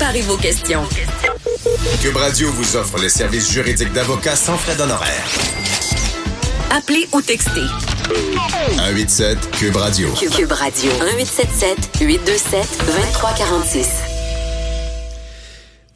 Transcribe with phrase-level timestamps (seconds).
[0.00, 0.82] Préparez vos questions.
[2.00, 5.28] Cube Radio vous offre les services juridiques d'avocats sans frais d'honoraires.
[6.70, 7.66] Appelez ou textez.
[8.76, 10.08] 187 Cube Radio.
[10.14, 10.90] Cube Radio.
[10.90, 13.88] 1877 827 2346.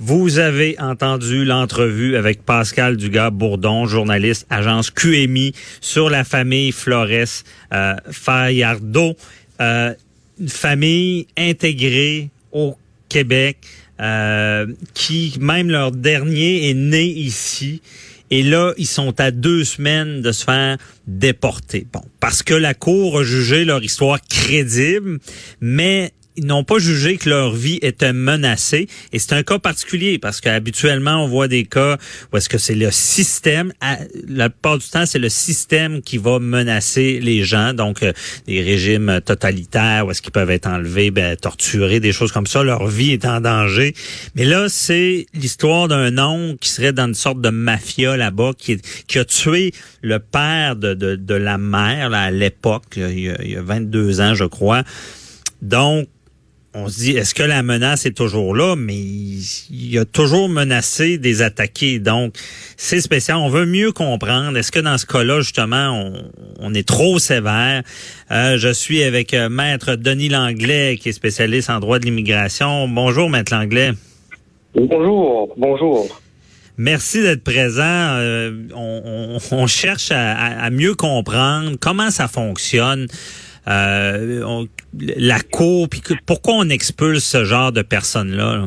[0.00, 7.08] Vous avez entendu l'entrevue avec Pascal Dugas-Bourdon, journaliste, agence QMI, sur la famille Flores
[7.72, 9.16] euh, Fayardo.
[9.62, 9.94] Euh,
[10.38, 12.76] une famille intégrée au
[13.08, 13.56] Québec,
[14.00, 17.80] euh, qui, même leur dernier, est né ici.
[18.30, 21.86] Et là, ils sont à deux semaines de se faire déporter.
[21.92, 25.18] Bon, parce que la Cour a jugé leur histoire crédible,
[25.60, 28.88] mais ils n'ont pas jugé que leur vie était menacée.
[29.12, 31.96] Et c'est un cas particulier parce qu'habituellement, on voit des cas
[32.32, 33.72] où est-ce que c'est le système,
[34.28, 37.72] la plupart du temps, c'est le système qui va menacer les gens.
[37.72, 38.12] Donc, euh,
[38.46, 42.62] des régimes totalitaires où est-ce qu'ils peuvent être enlevés, ben, torturés, des choses comme ça.
[42.62, 43.94] Leur vie est en danger.
[44.34, 48.80] Mais là, c'est l'histoire d'un homme qui serait dans une sorte de mafia là-bas, qui,
[49.06, 53.50] qui a tué le père de, de, de la mère là, à l'époque, il, il
[53.50, 54.82] y a 22 ans, je crois.
[55.62, 56.08] Donc,
[56.74, 58.74] on se dit, est-ce que la menace est toujours là?
[58.76, 62.00] Mais il y a toujours menacé des attaqués.
[62.00, 62.34] Donc,
[62.76, 63.36] c'est spécial.
[63.36, 64.58] On veut mieux comprendre.
[64.58, 66.12] Est-ce que dans ce cas-là, justement,
[66.58, 67.82] on, est trop sévère?
[68.32, 72.88] Euh, je suis avec euh, Maître Denis Langlais, qui est spécialiste en droit de l'immigration.
[72.88, 73.92] Bonjour, Maître Langlais.
[74.74, 76.20] Bonjour, bonjour.
[76.76, 77.82] Merci d'être présent.
[77.84, 83.06] Euh, on, cherche à, mieux comprendre comment ça fonctionne.
[83.66, 84.66] Euh,
[85.16, 88.66] la cour, puis pourquoi on expulse ce genre de personnes-là?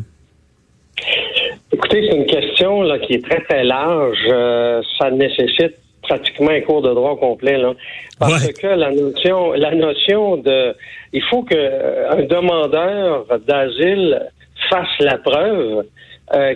[1.71, 4.17] Écoutez, c'est une question là, qui est très, très large.
[4.27, 7.57] Euh, ça nécessite pratiquement un cours de droit complet.
[7.57, 7.73] Là,
[8.17, 10.75] parce que la notion, la notion de...
[11.13, 14.21] Il faut qu'un euh, demandeur d'asile
[14.69, 15.85] fasse la preuve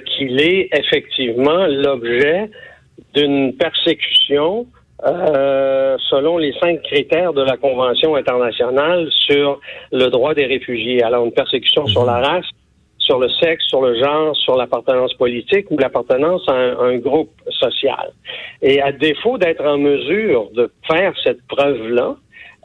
[0.06, 2.50] qu'il est effectivement l'objet
[3.14, 4.66] d'une persécution
[5.04, 9.60] euh, selon les cinq critères de la Convention internationale sur
[9.92, 11.02] le droit des réfugiés.
[11.02, 12.46] Alors, une persécution sur la race,
[13.00, 18.12] sur le sexe, sur le genre, sur l'appartenance politique ou l'appartenance à un, groupe social.
[18.62, 22.16] Et à défaut d'être en mesure de faire cette preuve-là,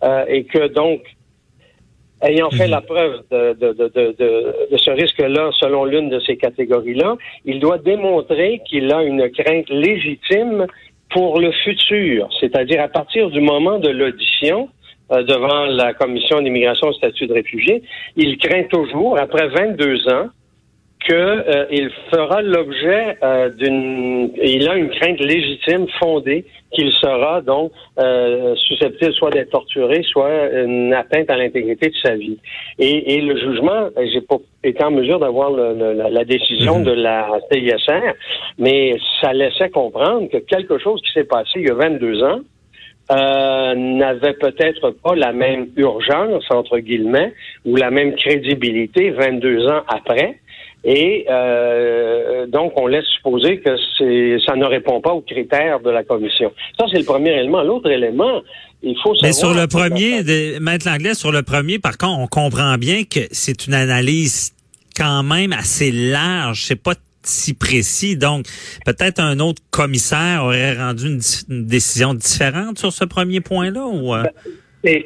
[0.02, 1.00] euh, et que donc,
[2.22, 2.70] ayant fait mhm.
[2.70, 7.16] la preuve de, de, de, de ce risque-là selon l'une de ces catégories-là,
[7.46, 10.66] il doit démontrer qu'il a une crainte légitime
[11.16, 14.68] pour le futur, c'est-à-dire à partir du moment de l'audition
[15.12, 17.82] euh, devant la Commission d'immigration et statut de réfugié,
[18.16, 20.26] il craint toujours, après 22 ans,
[21.04, 24.30] qu'il euh, fera l'objet euh, d'une...
[24.42, 30.50] Il a une crainte légitime fondée qu'il sera donc euh, susceptible soit d'être torturé, soit
[30.52, 32.38] une atteinte à l'intégrité de sa vie.
[32.78, 37.28] Et, et le jugement, j'ai pas été en mesure d'avoir la, la, décision de la
[37.52, 38.14] CISR,
[38.58, 42.40] mais ça laissait comprendre que quelque chose qui s'est passé il y a 22 ans,
[43.12, 47.32] euh, n'avait peut-être pas la même urgence, entre guillemets,
[47.64, 50.40] ou la même crédibilité 22 ans après.
[50.84, 55.90] Et euh, donc, on laisse supposer que c'est, ça ne répond pas aux critères de
[55.90, 56.52] la commission.
[56.78, 57.62] Ça, c'est le premier élément.
[57.62, 58.42] L'autre élément,
[58.82, 59.22] il faut savoir...
[59.22, 63.02] Mais sur le premier, de, Maître Langlais, sur le premier, par contre, on comprend bien
[63.04, 64.52] que c'est une analyse
[64.96, 66.64] quand même assez large.
[66.64, 68.16] C'est pas si précis.
[68.16, 68.46] Donc,
[68.84, 74.14] peut-être un autre commissaire aurait rendu une, décision différente sur ce premier point-là ou...
[74.14, 74.24] Euh?
[74.84, 75.02] Ben,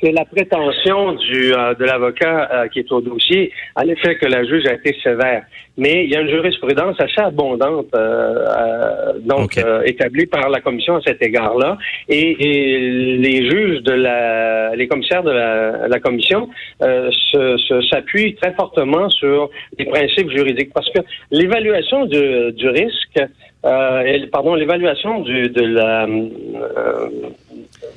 [0.00, 4.26] c'est la prétention du, euh, de l'avocat euh, qui est au dossier, en effet, que
[4.26, 5.42] la juge a été sévère.
[5.76, 11.00] Mais il y a une jurisprudence assez abondante, euh, donc établie par la commission à
[11.02, 11.78] cet égard-là,
[12.08, 12.34] et,
[13.18, 16.48] les juges de la, les commissaires de la, la commission
[16.80, 20.98] s'appuient très fortement sur les principes juridiques, parce que
[21.30, 23.20] l'évaluation du, du risque,
[23.62, 26.08] pardon, l'évaluation de la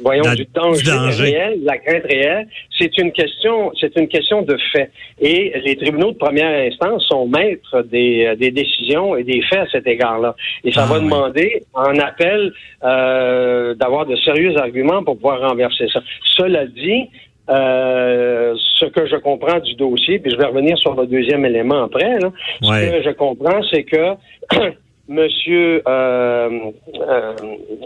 [0.02, 2.48] voyons, du danger, réel, la crainte réelle,
[2.78, 4.92] c'est une question, c'est une question de fait.
[5.20, 9.60] Et les tribunaux de première instance sont maîtres des, euh, des décisions et des faits
[9.60, 10.36] à cet égard-là.
[10.64, 12.54] Et ça ah va demander, en appel,
[12.84, 16.02] euh, d'avoir de sérieux arguments pour pouvoir renverser ça.
[16.24, 17.10] Cela dit,
[17.50, 21.84] euh, ce que je comprends du dossier, puis je vais revenir sur le deuxième élément
[21.84, 22.32] après, là,
[22.62, 24.16] ce que je comprends, c'est que
[25.08, 27.34] Monsieur, euh, euh,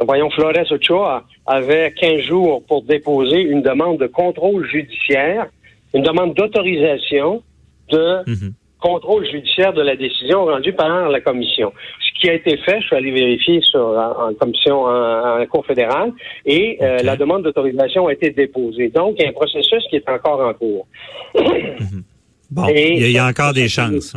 [0.06, 5.48] voyons, Flores Ochoa avait 15 jours pour déposer une demande de contrôle judiciaire,
[5.94, 7.42] une demande d'autorisation
[7.90, 8.54] de mhm.
[8.80, 11.72] contrôle judiciaire de la décision rendue par la commission.
[12.00, 16.12] Ce qui a été fait, je suis allé vérifier sur en, commission en, cour fédérale,
[16.46, 18.90] et euh, la demande d'autorisation a été déposée.
[18.90, 20.86] Donc, il y a un processus qui est encore en cours.
[21.36, 22.04] Mhm.
[22.52, 24.16] Bon, il y a, encore des chances.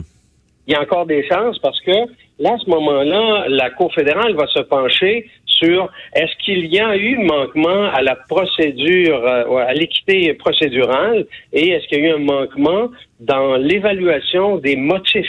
[0.66, 1.92] il y a encore des chances parce que
[2.38, 6.96] là, à ce moment-là, la Cour fédérale va se pencher sur est-ce qu'il y a
[6.96, 12.12] eu manquement à la procédure, euh, à l'équité procédurale et est-ce qu'il y a eu
[12.14, 12.88] un manquement
[13.20, 15.26] dans l'évaluation des motifs?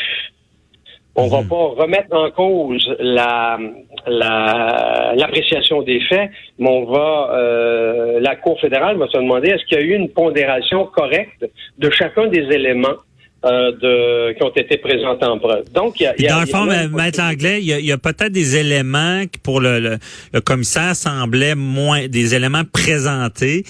[1.16, 1.50] On va mhm.
[1.50, 3.58] pas remettre en cause la
[4.08, 9.80] l'appréciation des faits, mais on va euh, la Cour fédérale va se demander est-ce qu'il
[9.80, 11.46] y a eu une pondération correcte
[11.78, 12.96] de chacun des éléments
[13.46, 15.72] euh, de, qui ont été présentés en preuve.
[15.74, 16.66] Donc, il y a, y a, dans le fond,
[16.96, 19.98] Maître Anglais, il y a, peut-être des éléments qui, pour le, le,
[20.34, 23.64] le commissaire, semblaient moins, des éléments présentés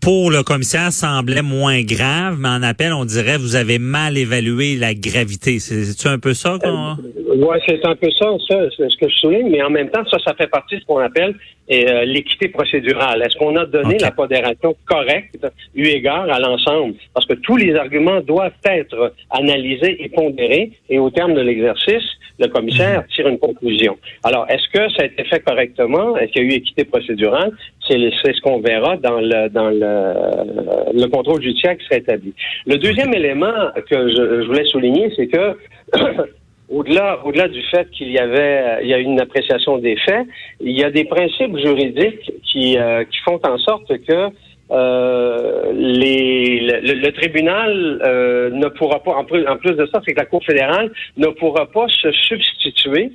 [0.00, 4.76] pour le commissaire semblait moins grave, mais en appel, on dirait vous avez mal évalué
[4.76, 5.58] la gravité.
[5.58, 6.92] C'est un peu ça qu'on...
[6.92, 6.94] Euh,
[7.30, 10.04] oui, c'est un peu ça, ça c'est ce que je souligne, mais en même temps,
[10.10, 11.34] ça, ça fait partie de ce qu'on appelle
[11.70, 13.22] euh, l'équité procédurale.
[13.22, 16.94] Est-ce qu'on a donné la modération correcte eu égard à l'ensemble?
[17.14, 22.04] Parce que tous les arguments doivent être analysés et pondérés, et au terme de l'exercice,
[22.40, 23.98] le commissaire tire une conclusion.
[24.24, 26.16] Alors, est-ce que ça a été fait correctement?
[26.16, 27.52] Est-ce qu'il y a eu équité procédurale?
[27.86, 32.32] C'est ce qu'on verra dans le dans le, le, contrôle judiciaire qui sera établi.
[32.66, 35.56] Le deuxième élément que je, je voulais souligner, c'est que
[36.70, 40.26] au-delà au-delà du fait qu'il y avait il y a une appréciation des faits,
[40.60, 44.30] il y a des principes juridiques qui euh, qui font en sorte que
[44.70, 50.12] euh, les, le, tribunal euh, ne pourra pas, en plus, en plus de ça, c'est
[50.12, 53.10] que la Cour fédérale ne pourra pas se substituer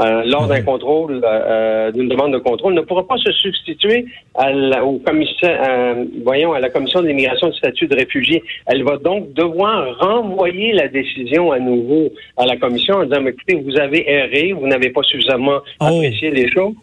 [0.00, 4.50] euh, lors d'un contrôle, euh, d'une demande de contrôle, ne pourra pas se substituer à
[4.52, 8.42] la, au commissaire, voyons, à la commission de l'immigration du statut de réfugié.
[8.66, 13.54] Elle va donc devoir renvoyer la décision à nouveau à la commission en disant, écoutez,
[13.54, 15.84] vous avez erré, vous n'avez pas suffisamment oh.
[15.84, 16.74] apprécié les choses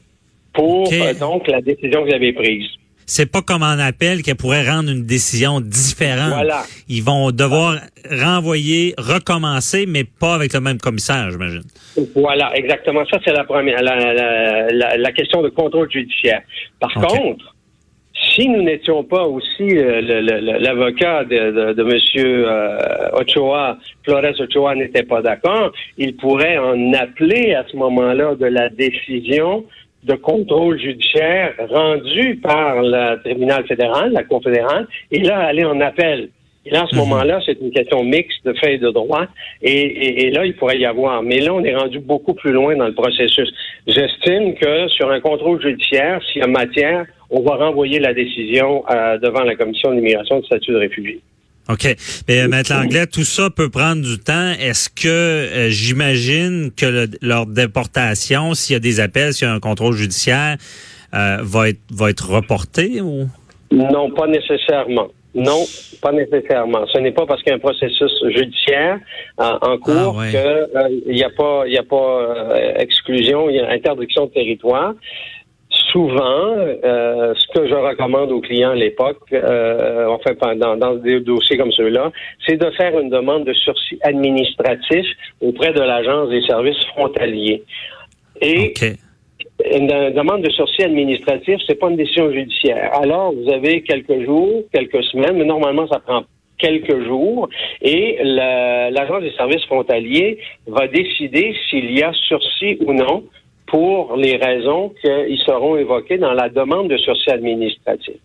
[0.53, 2.67] pour donc la décision que vous avez prise
[3.05, 6.33] c'est pas comme en appel qu'elle pourrait rendre une décision différente.
[6.33, 6.63] Voilà.
[6.87, 7.77] Ils vont devoir
[8.09, 11.63] renvoyer, recommencer, mais pas avec le même commissaire, j'imagine.
[12.15, 13.03] Voilà, exactement.
[13.05, 16.41] Ça, c'est la première, la, question de contrôle judiciaire.
[16.79, 17.55] Par contre,
[18.35, 20.01] si nous n'étions pas aussi euh,
[20.59, 27.53] l'avocat de, de, Monsieur euh, Ochoa, Flores Ochoa n'était pas d'accord, il pourrait en appeler
[27.55, 29.65] à ce moment-là de la décision
[30.03, 35.79] de contrôle judiciaire rendu par le tribunal fédéral, la Cour fédérale, et là, aller en
[35.81, 36.29] appel.
[36.65, 37.01] Et là, à ce mhm.
[37.01, 39.25] moment-là, c'est une question mixte de fait et de droit.
[39.61, 41.23] Et, et, là, il pourrait y avoir.
[41.23, 43.51] Mais là, on est rendu beaucoup plus loin dans le processus.
[43.87, 48.83] J'estime que sur un contrôle judiciaire, s'il y a matière, on va renvoyer la décision
[48.89, 51.21] euh, devant la commission d'immigration du statut de réfugié.
[51.69, 51.95] OK.
[52.27, 54.51] Mais euh, Maître Langlais, tout ça peut prendre du temps.
[54.59, 59.53] Est-ce que euh, j'imagine que leur déportation, s'il y a des appels, s'il y a
[59.53, 60.57] un contrôle judiciaire,
[61.13, 63.27] euh, va être va être reporté ou?
[63.71, 65.07] Non, pas nécessairement.
[65.33, 65.63] Non,
[66.01, 66.85] pas nécessairement.
[66.87, 68.99] Ce n'est pas parce qu'il y a un processus judiciaire
[69.37, 74.25] en, cours ah, qu'il n'y a pas, y a pas exclusion, il y a interdiction
[74.25, 74.93] de territoire
[75.91, 81.19] souvent, euh, ce que je recommande aux clients à l'époque, euh, enfin dans, dans des
[81.19, 82.11] dossiers comme ceux-là,
[82.45, 85.05] c'est de faire une demande de sursis administratif
[85.41, 87.63] auprès de l'agence des services frontaliers.
[88.41, 88.73] Et
[89.73, 92.91] une demande de sursis administratif, c'est pas une décision judiciaire.
[92.99, 96.23] Alors, vous avez quelques jours, quelques semaines, mais normalement, ça prend
[96.57, 97.49] quelques jours
[97.81, 100.37] et l'agence des services frontaliers
[100.67, 103.23] va décider s'il y a sursis ou non
[103.71, 108.15] pour les raisons qui seront évoquées dans la demande de sursis administratif.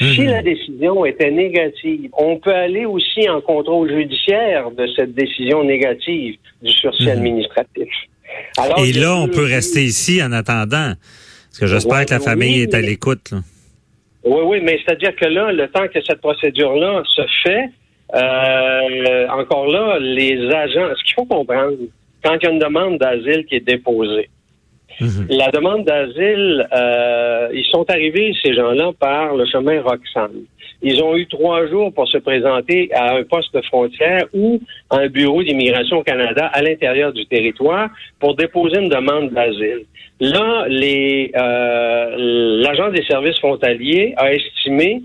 [0.00, 0.30] Si mhm.
[0.30, 6.36] la décision était négative, on peut aller aussi en contrôle judiciaire de cette décision négative
[6.62, 7.18] du sursis mhm.
[7.18, 7.88] administratif.
[8.78, 10.94] Et là, on peut rester ici en attendant.
[10.96, 13.34] Parce que j'espère que la famille est à l'écoute.
[14.24, 17.66] Oui, oui, mais c'est-à-dire que là, le temps que cette procédure-là se fait,
[18.14, 21.76] euh, encore là, les agents, ce qu'il faut comprendre,
[22.24, 24.30] quand il y a une demande d'asile qui est déposée,
[25.00, 25.26] Mhm.
[25.30, 30.44] La demande d'asile, euh, ils sont arrivés, ces gens-là, par le chemin Roxane.
[30.82, 34.60] Ils ont eu trois jours pour se présenter à un poste de frontière ou
[34.90, 37.88] à un bureau d'immigration au Canada à l'intérieur du territoire
[38.20, 39.84] pour déposer une demande d'asile.
[40.20, 45.02] Là, les euh, l'agent des services frontaliers a estimé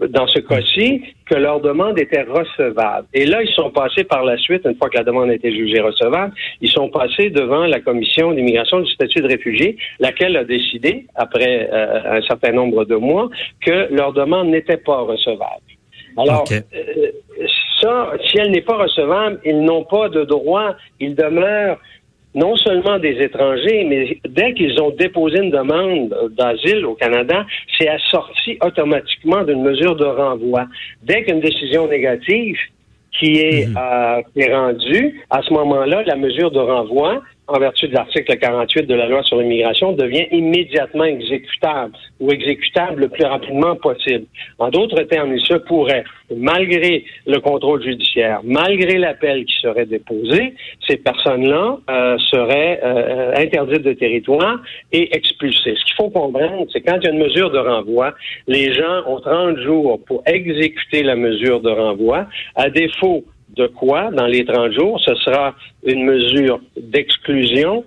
[0.00, 3.06] dans ce cas-ci, que leur demande était recevable.
[3.14, 5.50] Et là, ils sont passés par la suite, une fois que la demande a été
[5.50, 10.44] jugée recevable, ils sont passés devant la commission d'immigration du statut de réfugié, laquelle a
[10.44, 13.30] décidé, après euh, un certain nombre de mois,
[13.64, 15.62] que leur demande n'était pas recevable.
[16.18, 16.60] Alors, euh,
[17.80, 21.78] ça, si elle n'est pas recevable, ils n'ont pas de droit, ils demeurent
[22.36, 27.88] non seulement des étrangers, mais dès qu'ils ont déposé une demande d'asile au Canada, c'est
[27.88, 30.66] assorti automatiquement d'une mesure de renvoi.
[31.02, 32.58] Dès qu'une décision négative
[33.18, 33.76] qui est, mhm.
[33.78, 38.36] euh, qui est rendue, à ce moment-là, la mesure de renvoi en vertu de l'article
[38.38, 44.26] 48 de la loi sur l'immigration, devient immédiatement exécutable ou exécutable le plus rapidement possible.
[44.58, 50.54] En d'autres termes, il se pourrait, malgré le contrôle judiciaire, malgré l'appel qui serait déposé,
[50.86, 54.60] ces personnes-là euh, seraient euh, interdites de territoire
[54.92, 55.76] et expulsées.
[55.76, 58.14] Ce qu'il faut comprendre, c'est quand il y a une mesure de renvoi,
[58.48, 62.26] les gens ont 30 jours pour exécuter la mesure de renvoi.
[62.54, 63.24] À défaut
[63.56, 65.00] de quoi dans les 30 jours?
[65.04, 67.84] Ce sera une mesure d'exclusion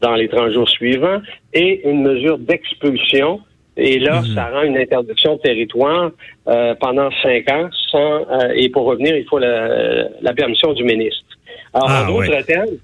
[0.00, 1.20] dans les 30 jours suivants
[1.52, 3.40] et une mesure d'expulsion.
[3.76, 4.34] Et là, mhm.
[4.34, 6.10] ça rend une interdiction de territoire
[6.48, 11.24] euh, pendant cinq ans sans euh, et pour revenir, il faut la, permission du ministre.
[11.72, 12.76] Alors, ah, en d'autres termes,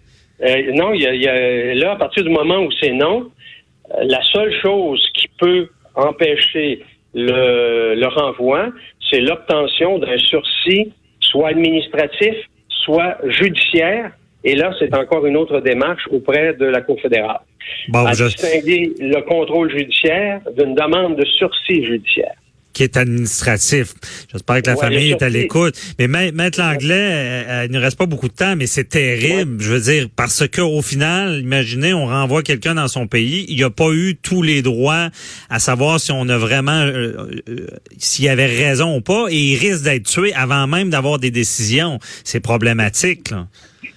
[0.43, 3.31] euh, non, il y, a, là, à partir du moment où c'est non,
[4.03, 6.83] la seule chose qui peut empêcher
[7.15, 8.69] le, le renvoi,
[9.11, 10.93] c'est l'obtention d'un sursis
[11.31, 12.35] soit administratif,
[12.69, 14.13] soit judiciaire.
[14.45, 17.41] Et là, c'est encore une autre démarche auprès de la Cour fédérale.
[17.89, 22.37] Bon, à distinguer le contrôle judiciaire d'une demande de sursis judiciaire
[22.73, 23.95] qui est administratif.
[24.31, 25.75] J'espère que la famille est à l'écoute.
[25.99, 29.61] Mais Maître Langlais, euh, euh, il ne reste pas beaucoup de temps, mais c'est terrible.
[29.61, 33.57] Je veux dire, parce que au final, imaginez, on renvoie quelqu'un dans son pays, il
[33.57, 35.09] n'y a pas eu tous les droits
[35.51, 37.15] à savoir si on a vraiment, euh,
[37.97, 41.31] s'il y avait raison ou pas, et il risque d'être tué avant même d'avoir des
[41.31, 41.99] décisions.
[42.25, 43.33] C'est problématique.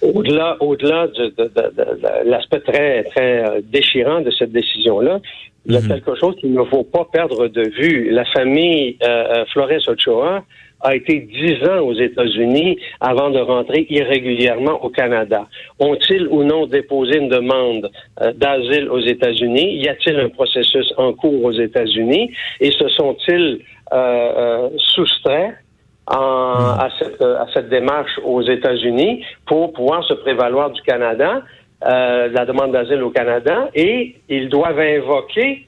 [0.00, 5.20] Au-delà, au-delà de, de, de l'aspect très, très déchirant de cette décision-là,
[5.66, 5.88] il y a mhm.
[5.88, 8.10] quelque chose qu'il ne faut pas perdre de vue.
[8.10, 10.44] La famille euh, euh, Flores Ochoa
[10.80, 15.46] a été dix ans aux États-Unis avant de rentrer irrégulièrement au Canada.
[15.78, 17.90] Ont-ils ou non déposé une demande
[18.20, 19.76] euh, d'asile aux États-Unis?
[19.76, 22.32] Y a-t-il un processus en cours aux États-Unis?
[22.60, 23.60] Et se sont-ils
[23.92, 25.54] euh, soustraits
[26.08, 26.80] en, mhm.
[26.80, 31.42] à, cette, à cette démarche aux États-Unis pour pouvoir se prévaloir du Canada?
[31.84, 35.66] Euh, la demande d'asile au Canada et ils doivent invoquer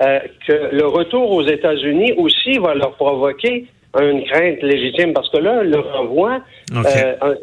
[0.00, 3.64] euh, que le retour aux États-Unis aussi va leur provoquer
[3.98, 6.40] une crainte légitime parce que là, le renvoi,
[6.74, 7.34] euh,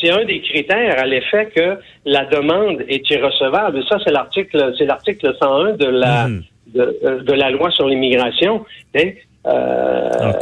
[0.00, 3.82] c'est un des critères à l'effet que la demande est irrecevable.
[3.88, 6.42] ça, c'est l'article, c'est l'article 101 de la mhm.
[6.74, 8.64] de, la loi sur l'immigration.
[8.94, 10.32] Euh,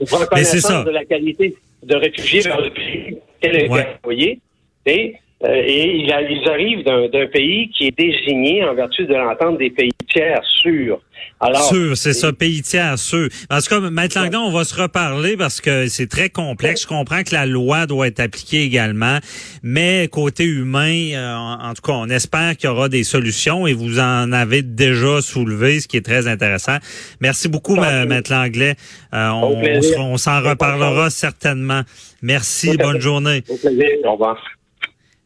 [0.00, 4.38] reconnaissance de la qualité de réfugié vers le pays qu'elle a envoyé.
[4.84, 10.42] Et ils arrivent d'un pays qui est désigné en vertu de l'entente des pays tiers
[10.62, 11.00] sûrs.
[11.38, 13.28] Alors, sûr, c'est ça, pays tiers sûr.
[13.50, 16.82] En tout cas, Maître Langdon, on va se reparler parce que c'est très complexe.
[16.82, 19.18] Je comprends que la loi doit être appliquée également,
[19.62, 23.74] mais côté humain, euh, en, tout cas, on espère qu'il y aura des solutions et
[23.74, 26.78] vous en avez déjà soulevé, ce qui est très intéressant.
[27.20, 28.74] Merci beaucoup, Maître Langlais.
[29.12, 29.62] Euh, on,
[29.98, 31.82] on s'en reparlera certainement.
[32.22, 33.42] Merci, bonne journée.
[33.48, 34.38] Au plaisir, au revoir.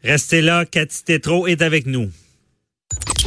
[0.02, 2.10] Restez là, Cathy Tétro est avec nous.